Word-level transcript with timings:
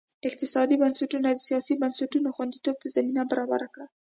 اقتصادي 0.27 0.75
بنسټونو 0.83 1.27
د 1.31 1.39
سیاسي 1.47 1.73
بنسټونو 1.81 2.29
خوندیتوب 2.35 2.75
ته 2.83 2.87
زمینه 2.95 3.21
برابره 3.31 3.67
کړه. 3.73 3.85